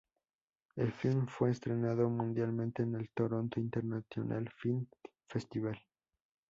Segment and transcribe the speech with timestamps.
[0.77, 4.87] El film fue estrenado mundialmente en el "Toronto International Film
[5.27, 5.77] Festival".